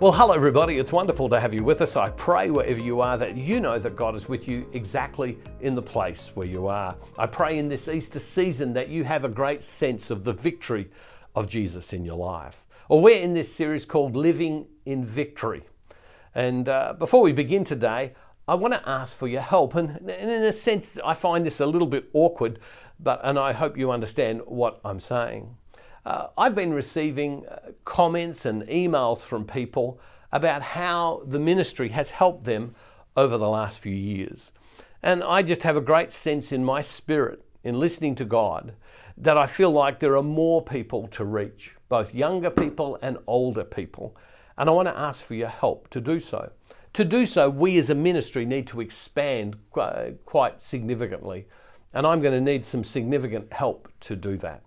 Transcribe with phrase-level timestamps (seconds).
[0.00, 0.78] Well, hello, everybody.
[0.78, 1.94] It's wonderful to have you with us.
[1.94, 5.74] I pray wherever you are that you know that God is with you exactly in
[5.74, 6.96] the place where you are.
[7.18, 10.88] I pray in this Easter season that you have a great sense of the victory
[11.34, 12.64] of Jesus in your life.
[12.88, 15.64] Well, we're in this series called Living in Victory.
[16.34, 18.14] And uh, before we begin today,
[18.48, 19.74] I want to ask for your help.
[19.74, 22.58] And, and in a sense, I find this a little bit awkward,
[22.98, 25.58] but and I hope you understand what I'm saying.
[26.04, 30.00] Uh, I've been receiving uh, comments and emails from people
[30.32, 32.74] about how the ministry has helped them
[33.16, 34.52] over the last few years.
[35.02, 38.74] And I just have a great sense in my spirit in listening to God
[39.16, 43.64] that I feel like there are more people to reach, both younger people and older
[43.64, 44.16] people.
[44.56, 46.50] And I want to ask for your help to do so.
[46.94, 51.46] To do so, we as a ministry need to expand quite significantly.
[51.92, 54.62] And I'm going to need some significant help to do that.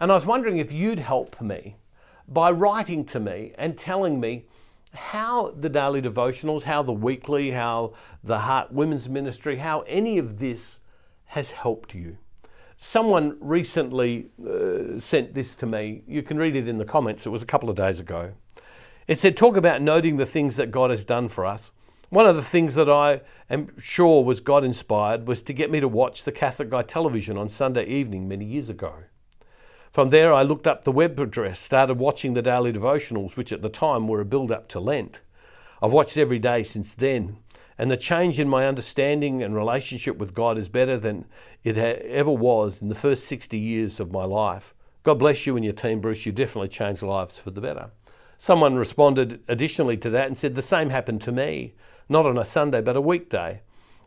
[0.00, 1.76] And I was wondering if you'd help me
[2.26, 4.46] by writing to me and telling me
[4.94, 7.92] how the daily devotionals, how the weekly, how
[8.24, 10.78] the Heart Women's Ministry, how any of this
[11.26, 12.16] has helped you.
[12.78, 16.02] Someone recently uh, sent this to me.
[16.08, 17.26] You can read it in the comments.
[17.26, 18.32] It was a couple of days ago.
[19.06, 21.72] It said, Talk about noting the things that God has done for us.
[22.08, 25.78] One of the things that I am sure was God inspired was to get me
[25.78, 28.94] to watch the Catholic Guy television on Sunday evening many years ago.
[29.92, 33.60] From there, I looked up the web address, started watching the daily devotionals, which at
[33.60, 35.20] the time were a build up to Lent.
[35.82, 37.38] I've watched every day since then,
[37.76, 41.24] and the change in my understanding and relationship with God is better than
[41.64, 44.74] it ever was in the first 60 years of my life.
[45.02, 46.24] God bless you and your team, Bruce.
[46.24, 47.90] You definitely changed lives for the better.
[48.38, 51.74] Someone responded additionally to that and said, The same happened to me,
[52.08, 53.60] not on a Sunday, but a weekday.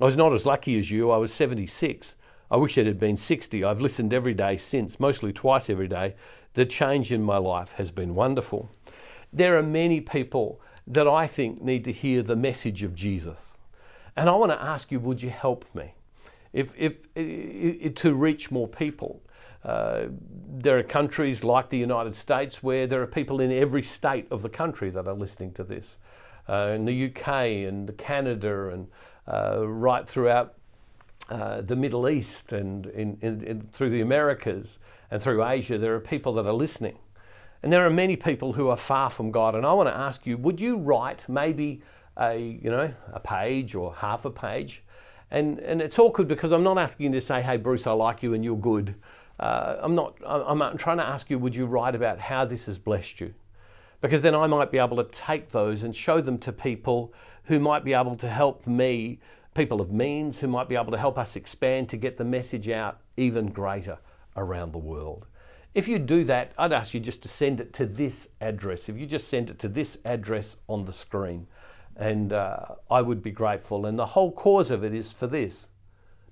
[0.00, 1.12] I was not as lucky as you.
[1.12, 2.16] I was 76.
[2.50, 3.62] I wish it had been 60.
[3.62, 6.14] I've listened every day since, mostly twice every day.
[6.54, 8.70] The change in my life has been wonderful.
[9.32, 13.58] There are many people that I think need to hear the message of Jesus.
[14.16, 15.94] And I want to ask you, would you help me
[16.52, 19.22] if, if, if to reach more people?
[19.62, 20.06] Uh,
[20.48, 24.42] there are countries like the United States where there are people in every state of
[24.42, 25.98] the country that are listening to this.
[26.48, 27.28] Uh, in the UK
[27.68, 28.88] and Canada and
[29.30, 30.54] uh, right throughout
[31.28, 34.78] uh, the Middle East and in, in, in, through the Americas
[35.10, 36.98] and through Asia, there are people that are listening.
[37.62, 39.54] And there are many people who are far from God.
[39.54, 41.82] And I want to ask you, would you write maybe
[42.16, 44.82] a, you know, a page or half a page?
[45.30, 48.22] And, and it's awkward because I'm not asking you to say, hey, Bruce, I like
[48.22, 48.94] you and you're good.
[49.40, 52.66] Uh, I'm not, I'm, I'm trying to ask you, would you write about how this
[52.66, 53.34] has blessed you?
[54.00, 57.12] Because then I might be able to take those and show them to people
[57.44, 59.18] who might be able to help me
[59.54, 62.68] people of means who might be able to help us expand to get the message
[62.68, 63.98] out even greater
[64.36, 65.26] around the world.
[65.74, 68.88] If you do that, I'd ask you just to send it to this address.
[68.88, 71.46] If you just send it to this address on the screen,
[71.98, 72.60] and uh,
[72.90, 73.84] I would be grateful.
[73.84, 75.68] And the whole cause of it is for this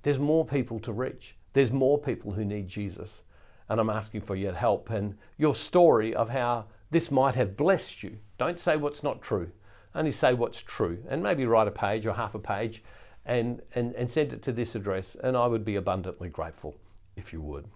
[0.03, 3.22] there's more people to reach, there's more people who need Jesus.
[3.69, 8.05] And I'm asking for your help and your story of how this might have blessed
[8.05, 8.19] you.
[8.38, 9.50] Don't say what's not true,
[9.93, 11.03] only say what's true.
[11.09, 12.84] And maybe write a page or half a page
[13.26, 16.76] and, and, and send it to this address, and I would be abundantly grateful
[17.16, 17.66] if you would.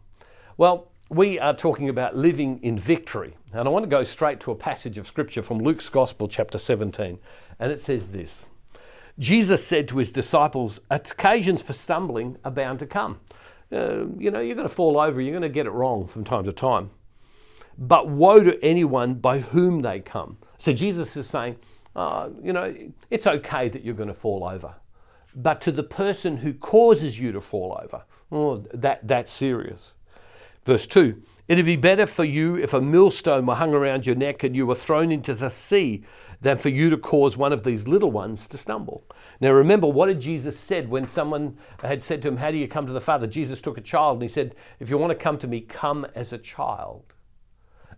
[0.57, 4.53] Well, we are talking about living in victory, and I want to go straight to
[4.53, 7.19] a passage of scripture from Luke's Gospel, chapter 17,
[7.59, 8.47] and it says this
[9.19, 13.21] Jesus said to his disciples, Occasions for stumbling are bound to come.
[13.73, 16.25] Uh, you know, you're going to fall over, you're going to get it wrong from
[16.25, 16.91] time to time.
[17.77, 20.39] But woe to anyone by whom they come.
[20.59, 21.57] So Jesus is saying,
[21.97, 22.75] uh, you know,
[23.11, 24.75] it's okay that you're going to fall over
[25.35, 28.05] but to the person who causes you to fall over.
[28.33, 29.93] Oh, that, that's serious.
[30.65, 34.45] Verse 2 It'd be better for you if a millstone were hung around your neck
[34.45, 36.05] and you were thrown into the sea
[36.41, 39.05] than for you to cause one of these little ones to stumble.
[39.41, 42.69] Now remember, what did Jesus said when someone had said to him, How do you
[42.69, 43.27] come to the Father?
[43.27, 46.07] Jesus took a child and he said, If you want to come to me, come
[46.15, 47.13] as a child.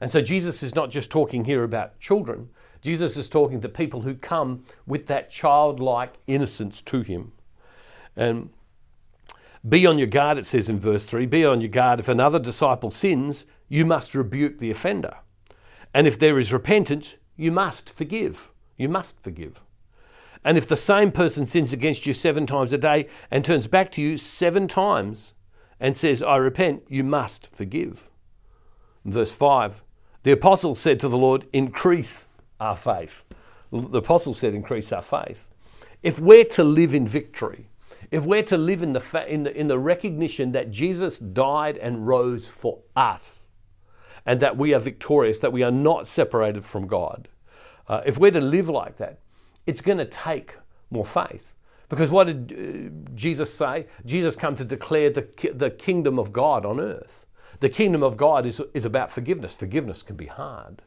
[0.00, 2.48] And so Jesus is not just talking here about children,
[2.82, 7.32] Jesus is talking to people who come with that childlike innocence to him.
[8.16, 8.50] And
[9.66, 12.00] be on your guard, it says in verse 3 be on your guard.
[12.00, 15.14] If another disciple sins, you must rebuke the offender.
[15.94, 18.50] And if there is repentance, you must forgive.
[18.76, 19.62] You must forgive.
[20.44, 23.92] And if the same person sins against you seven times a day and turns back
[23.92, 25.34] to you seven times
[25.78, 28.10] and says, I repent, you must forgive.
[29.04, 29.84] Verse 5
[30.24, 32.26] The apostle said to the Lord, Increase
[32.62, 33.24] our faith.
[33.70, 35.48] The apostle said, increase our faith.
[36.02, 37.68] If we're to live in victory,
[38.10, 41.76] if we're to live in the, fa- in the, in the recognition that Jesus died
[41.78, 43.48] and rose for us,
[44.26, 47.28] and that we are victorious, that we are not separated from God,
[47.88, 49.18] uh, if we're to live like that,
[49.66, 50.56] it's going to take
[50.90, 51.54] more faith.
[51.88, 53.86] Because what did uh, Jesus say?
[54.04, 57.26] Jesus come to declare the, the kingdom of God on earth.
[57.60, 59.54] The kingdom of God is, is about forgiveness.
[59.54, 60.82] Forgiveness can be hard.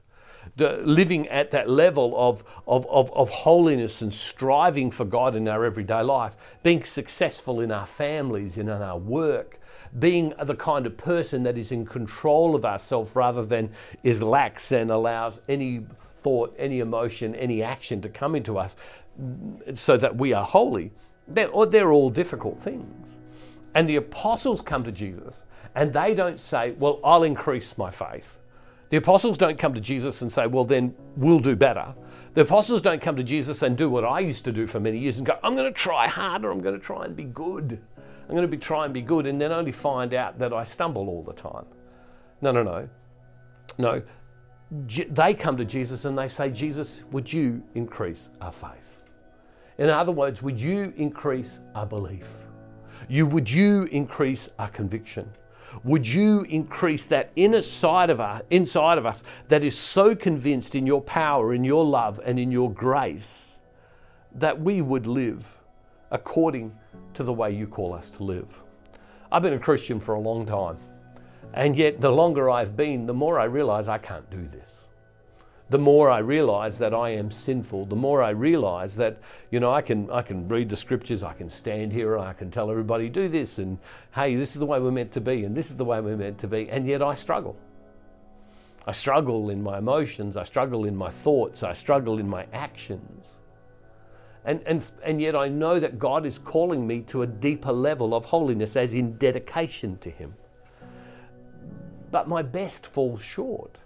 [0.57, 5.65] Living at that level of, of, of, of holiness and striving for God in our
[5.65, 9.59] everyday life, being successful in our families, and in our work,
[10.00, 13.69] being the kind of person that is in control of ourselves rather than
[14.03, 15.86] is lax and allows any
[16.18, 18.75] thought, any emotion, any action to come into us
[19.21, 20.92] mm, so that we are holy,
[21.27, 23.15] they're, they're all difficult things.
[23.75, 25.44] And the apostles come to Jesus
[25.75, 28.38] and they don't say, Well, I'll increase my faith.
[28.89, 31.93] The apostles don't come to Jesus and say, Well, then we'll do better.
[32.35, 34.99] The apostles don't come to Jesus and do what I used to do for many
[34.99, 37.81] years and go, I'm going to try harder, I'm going to try and be good.
[38.27, 40.63] I'm going to be try and be good and then only find out that I
[40.63, 41.65] stumble all the time.
[42.41, 42.89] No, no, no.
[43.77, 44.01] No.
[44.71, 48.97] They come to Jesus and they say, Jesus, would you increase our faith?
[49.77, 52.25] In other words, would you increase our belief?
[53.07, 55.31] You, would you increase our conviction?
[55.83, 60.75] Would you increase that inner side of us, inside of us that is so convinced
[60.75, 63.57] in your power, in your love, and in your grace
[64.33, 65.57] that we would live
[66.12, 66.75] according
[67.13, 68.47] to the way you call us to live.
[69.31, 70.77] I've been a Christian for a long time,
[71.53, 74.84] and yet the longer I've been, the more I realize I can't do this.
[75.69, 79.17] The more I realize that I am sinful, the more I realize that,
[79.50, 82.51] you know, I can, I can read the scriptures, I can stand here, I can
[82.51, 83.79] tell everybody, do this, and
[84.13, 86.17] hey, this is the way we're meant to be, and this is the way we're
[86.17, 87.57] meant to be, and yet I struggle.
[88.85, 93.33] I struggle in my emotions, I struggle in my thoughts, I struggle in my actions.
[94.45, 98.13] And, and, and yet I know that God is calling me to a deeper level
[98.13, 100.35] of holiness, as in dedication to Him.
[102.11, 103.79] But my best falls short.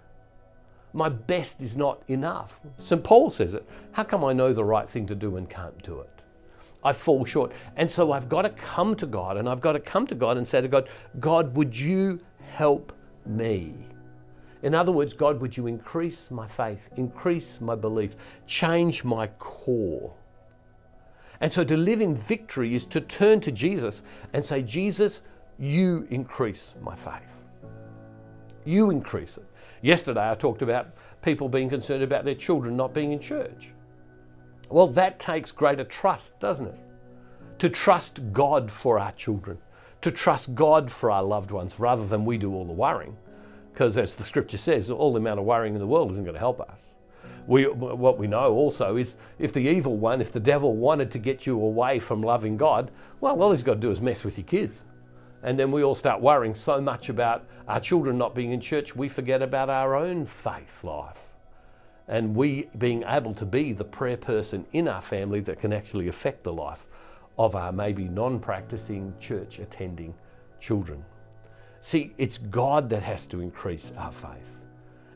[0.92, 2.60] My best is not enough.
[2.78, 3.02] St.
[3.02, 3.68] Paul says it.
[3.92, 6.10] How come I know the right thing to do and can't do it?
[6.82, 7.52] I fall short.
[7.76, 10.36] And so I've got to come to God and I've got to come to God
[10.36, 10.88] and say to God,
[11.18, 12.92] God, would you help
[13.26, 13.74] me?
[14.62, 18.14] In other words, God, would you increase my faith, increase my belief,
[18.46, 20.12] change my core?
[21.40, 24.02] And so to live in victory is to turn to Jesus
[24.32, 25.22] and say, Jesus,
[25.58, 27.39] you increase my faith.
[28.70, 29.46] You increase it.
[29.82, 30.88] Yesterday I talked about
[31.22, 33.70] people being concerned about their children not being in church.
[34.68, 36.78] Well, that takes greater trust, doesn't it?
[37.58, 39.58] To trust God for our children,
[40.02, 43.16] to trust God for our loved ones rather than we do all the worrying.
[43.72, 46.34] Because as the scripture says, all the amount of worrying in the world isn't going
[46.34, 46.90] to help us
[47.46, 51.18] we, what we know also is if the evil one, if the devil wanted to
[51.18, 52.90] get you away from loving God,
[53.20, 54.84] well, all he's got to do is mess with your kids.
[55.42, 58.94] And then we all start worrying so much about our children not being in church,
[58.94, 61.20] we forget about our own faith life.
[62.08, 66.08] And we being able to be the prayer person in our family that can actually
[66.08, 66.86] affect the life
[67.38, 70.14] of our maybe non practicing church attending
[70.60, 71.04] children.
[71.80, 74.56] See, it's God that has to increase our faith.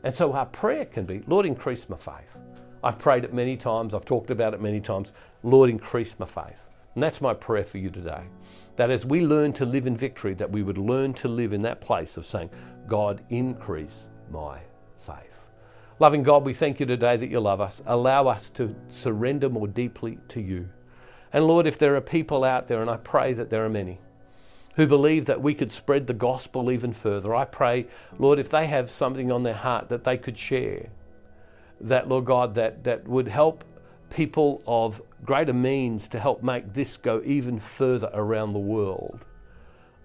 [0.03, 2.37] And so our prayer can be, Lord, increase my faith.
[2.83, 5.11] I've prayed it many times, I've talked about it many times.
[5.43, 6.61] Lord, increase my faith.
[6.95, 8.23] And that's my prayer for you today.
[8.77, 11.61] That as we learn to live in victory, that we would learn to live in
[11.61, 12.49] that place of saying,
[12.87, 14.59] God, increase my
[14.97, 15.39] faith.
[15.99, 17.81] Loving God, we thank you today that you love us.
[17.85, 20.67] Allow us to surrender more deeply to you.
[21.31, 23.99] And Lord, if there are people out there, and I pray that there are many,
[24.75, 27.33] who believe that we could spread the gospel even further.
[27.33, 27.87] I pray,
[28.19, 30.89] Lord, if they have something on their heart that they could share,
[31.79, 33.63] that, Lord God, that, that would help
[34.15, 39.25] people of greater means to help make this go even further around the world.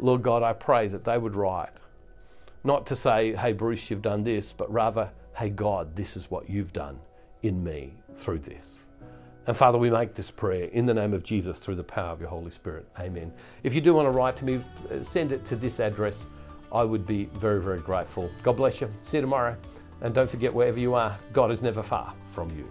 [0.01, 1.71] Lord God, I pray that they would write,
[2.65, 6.51] not to say, hey, Bruce, you've done this, but rather, hey, God, this is what
[6.51, 6.99] you've done
[7.43, 8.81] in me through this.
[9.47, 12.21] And Father, we make this prayer in the name of Jesus through the power of
[12.21, 12.89] your Holy Spirit.
[12.99, 13.33] Amen.
[13.63, 16.27] If you do want to write to me, uh, send it to this address.
[16.73, 18.29] I would be very, very grateful.
[18.43, 18.93] God bless you.
[19.03, 19.57] See you tomorrow.
[20.01, 22.69] And don't forget, wherever you are, God is never far from you.